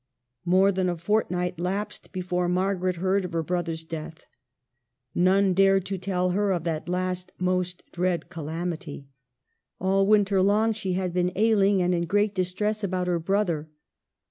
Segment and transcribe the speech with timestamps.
[0.45, 4.25] 'More than a fortnight lapsed before Margaret heard of her brother's death.
[5.13, 9.05] None dared to tell her of that last, most dread calamity.
[9.79, 13.69] All the winter long she had been ailing and in great distress about her brother.